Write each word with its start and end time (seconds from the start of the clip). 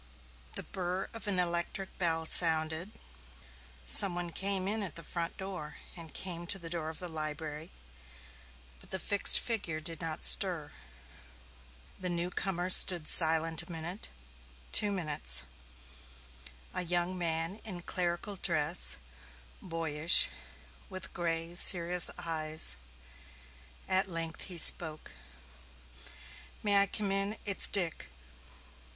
The 0.55 0.63
burr 0.63 1.09
of 1.13 1.27
an 1.27 1.37
electric 1.37 1.95
bell 1.99 2.25
sounded; 2.25 2.91
some 3.85 4.15
one 4.15 4.31
came 4.31 4.67
in 4.67 4.81
at 4.81 4.95
the 4.95 5.03
front 5.03 5.37
door 5.37 5.75
and 5.95 6.11
came 6.11 6.47
to 6.47 6.57
the 6.57 6.71
door 6.71 6.89
of 6.89 6.97
the 6.97 7.07
library, 7.07 7.69
but 8.79 8.89
the 8.89 8.97
fixed 8.97 9.39
figure 9.39 9.79
did 9.79 10.01
not 10.01 10.23
stir. 10.23 10.71
The 11.99 12.09
newcomer 12.09 12.71
stood 12.71 13.07
silent 13.07 13.61
a 13.61 13.71
minute, 13.71 14.09
two 14.71 14.91
minutes; 14.91 15.43
a 16.73 16.81
young 16.81 17.15
man 17.15 17.59
in 17.63 17.83
clerical 17.83 18.37
dress, 18.37 18.95
boyish, 19.61 20.29
with 20.89 21.13
gray, 21.13 21.53
serious 21.53 22.09
eyes. 22.17 22.75
At 23.87 24.09
length 24.09 24.45
he 24.45 24.57
spoke. 24.57 25.11
"May 26.63 26.77
I 26.81 26.87
come 26.87 27.11
in? 27.11 27.37
It's 27.45 27.69
Dick." 27.69 28.09